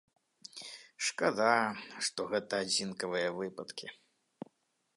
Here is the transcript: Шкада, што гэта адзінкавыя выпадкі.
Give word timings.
Шкада, 1.09 1.51
што 2.07 2.25
гэта 2.31 2.53
адзінкавыя 2.67 3.29
выпадкі. 3.39 3.87